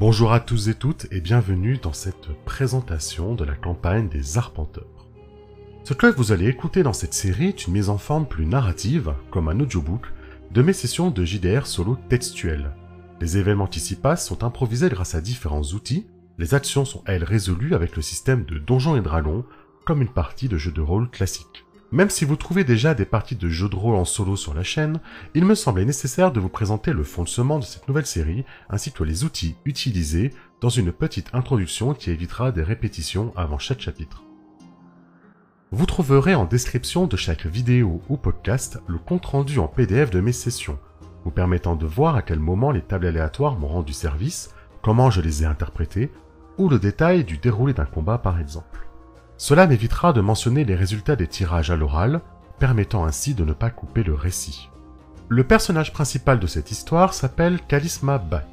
[0.00, 5.06] Bonjour à tous et toutes et bienvenue dans cette présentation de la campagne des Arpenteurs.
[5.84, 9.12] Ce que vous allez écouter dans cette série est une mise en forme plus narrative,
[9.30, 10.06] comme un audiobook,
[10.52, 12.74] de mes sessions de JDR solo textuelles.
[13.20, 16.06] Les événements qui s'y passent sont improvisés grâce à différents outils,
[16.38, 19.44] les actions sont elles résolues avec le système de Donjons et Dragons,
[19.84, 21.66] comme une partie de jeu de rôle classique.
[21.92, 24.62] Même si vous trouvez déjà des parties de jeux de rôle en solo sur la
[24.62, 25.00] chaîne,
[25.34, 29.02] il me semblait nécessaire de vous présenter le fondement de cette nouvelle série ainsi que
[29.02, 34.22] les outils utilisés dans une petite introduction qui évitera des répétitions avant chaque chapitre.
[35.72, 40.32] Vous trouverez en description de chaque vidéo ou podcast le compte-rendu en PDF de mes
[40.32, 40.78] sessions,
[41.24, 45.20] vous permettant de voir à quel moment les tables aléatoires m'ont rendu service, comment je
[45.20, 46.12] les ai interprétées,
[46.56, 48.89] ou le détail du déroulé d'un combat par exemple.
[49.40, 52.20] Cela m'évitera de mentionner les résultats des tirages à l'oral,
[52.58, 54.68] permettant ainsi de ne pas couper le récit.
[55.30, 58.44] Le personnage principal de cette histoire s'appelle Kalisma Bat.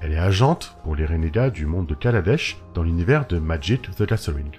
[0.00, 4.04] Elle est agente pour les renégats du monde de Kaladesh dans l'univers de Magic the
[4.04, 4.52] Gathering.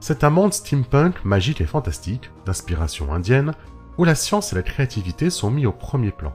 [0.00, 3.52] C'est un monde steampunk magique et fantastique, d'inspiration indienne,
[3.98, 6.32] où la science et la créativité sont mis au premier plan.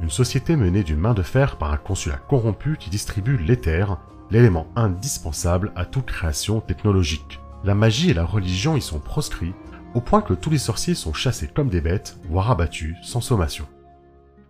[0.00, 3.96] Une société menée d'une main de fer par un consulat corrompu qui distribue l'éther,
[4.32, 7.38] l'élément indispensable à toute création technologique.
[7.64, 9.54] La magie et la religion y sont proscrits,
[9.94, 13.66] au point que tous les sorciers sont chassés comme des bêtes, voire abattus, sans sommation.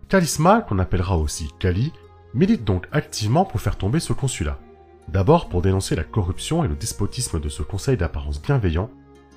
[0.09, 1.91] Kalisma, qu'on appellera aussi Kali,
[2.33, 4.59] milite donc activement pour faire tomber ce consulat.
[5.07, 8.91] D'abord pour dénoncer la corruption et le despotisme de ce conseil d'apparence bienveillant,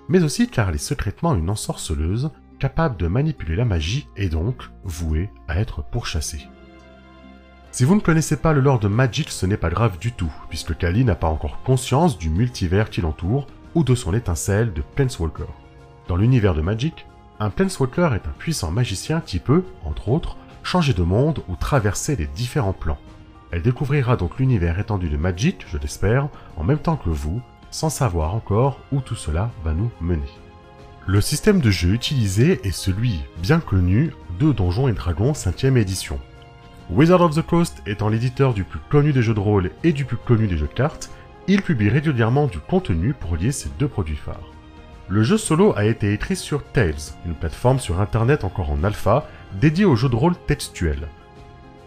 [0.09, 4.71] mais aussi car elle est secrètement une ensorceleuse, capable de manipuler la magie et donc
[4.85, 6.47] vouée à être pourchassée.
[7.71, 10.33] Si vous ne connaissez pas le lore de Magic, ce n'est pas grave du tout,
[10.51, 14.83] puisque Kali n'a pas encore conscience du multivers qui l'entoure ou de son étincelle de
[14.83, 15.53] Planeswalker.
[16.09, 17.07] Dans l'univers de Magic,
[17.41, 22.17] un Planeswalker est un puissant magicien qui peut, entre autres, changer de monde ou traverser
[22.17, 22.99] les différents plans.
[23.51, 27.91] Elle découvrira donc l'univers étendu de Magic, je l'espère, en même temps que vous, sans
[27.91, 30.29] savoir encore où tout cela va nous mener.
[31.07, 36.21] Le système de jeu utilisé est celui bien connu de Donjons et Dragons 5ème édition.
[36.91, 40.05] Wizard of the Coast étant l'éditeur du plus connu des jeux de rôle et du
[40.05, 41.11] plus connu des jeux de cartes,
[41.49, 44.53] il publie régulièrement du contenu pour lier ces deux produits phares.
[45.09, 46.95] Le jeu solo a été écrit sur Tales,
[47.27, 49.27] une plateforme sur internet encore en alpha
[49.61, 51.09] dédiée aux jeux de rôle textuels.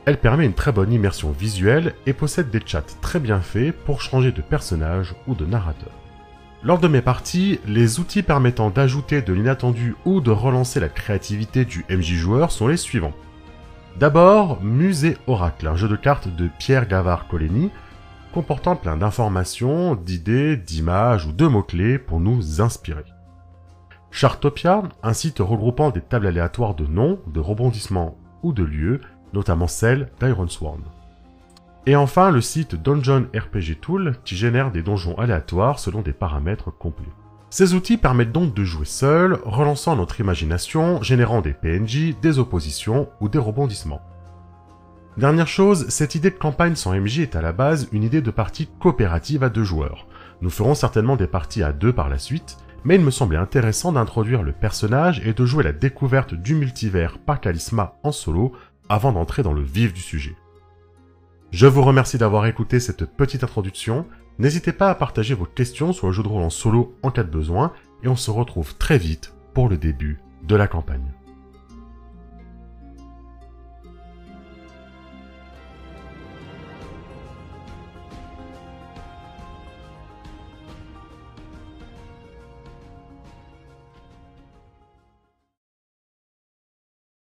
[0.05, 4.01] Elle permet une très bonne immersion visuelle et possède des chats très bien faits pour
[4.01, 5.91] changer de personnage ou de narrateur.
[6.61, 11.65] Lors de mes parties, les outils permettant d'ajouter de l'inattendu ou de relancer la créativité
[11.65, 13.13] du MJ joueur sont les suivants.
[13.97, 17.71] D'abord, Musée Oracle, un jeu de cartes de Pierre Gavard Coligny,
[18.35, 23.05] comportant plein d'informations, d'idées, d'images ou de mots-clés pour nous inspirer.
[24.11, 28.99] Chartopia, un site regroupant des tables aléatoires de noms, de rebondissements ou de lieux,
[29.31, 30.81] notamment celle d'Ironsworn.
[31.85, 36.71] Et enfin, le site Dungeon RPG Tool, qui génère des donjons aléatoires selon des paramètres
[36.71, 37.05] complets.
[37.49, 43.07] Ces outils permettent donc de jouer seul, relançant notre imagination, générant des PNJ, des oppositions
[43.21, 44.01] ou des rebondissements.
[45.17, 48.31] Dernière chose, cette idée de campagne sans MJ est à la base une idée de
[48.31, 50.07] partie coopérative à deux joueurs.
[50.41, 53.93] Nous ferons certainement des parties à deux par la suite, mais il me semblait intéressant
[53.93, 58.51] d'introduire le personnage et de jouer la découverte du multivers par Kalisma en solo
[58.89, 60.35] avant d'entrer dans le vif du sujet.
[61.51, 64.05] Je vous remercie d'avoir écouté cette petite introduction,
[64.37, 67.23] n'hésitez pas à partager vos questions sur le jeu de rôle en solo en cas
[67.23, 67.71] de besoin,
[68.03, 71.13] et on se retrouve très vite pour le début de la campagne.